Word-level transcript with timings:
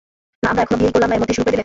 না 0.43 0.47
আমরা 0.51 0.61
এখনো 0.63 0.77
বিয়েই 0.79 0.93
করলাম 0.93 1.09
না, 1.09 1.15
এর 1.15 1.21
মধ্যেই 1.21 1.35
শুরু 1.37 1.45
করে 1.45 1.53
দিলে? 1.53 1.59